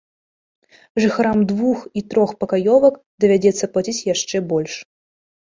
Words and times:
Жыхарам 1.03 1.39
двух- 1.51 1.83
і 2.01 2.03
трохпакаёвак 2.15 2.99
давядзецца 3.25 3.71
плаціць 3.77 3.97
яшчэ 4.13 4.37
больш. 4.55 4.73